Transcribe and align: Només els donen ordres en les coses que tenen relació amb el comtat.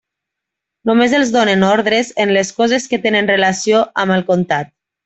Només 0.89 1.13
els 1.17 1.33
donen 1.35 1.67
ordres 1.69 2.11
en 2.25 2.35
les 2.39 2.53
coses 2.63 2.91
que 2.95 3.03
tenen 3.07 3.33
relació 3.35 3.87
amb 4.07 4.19
el 4.19 4.31
comtat. 4.35 4.79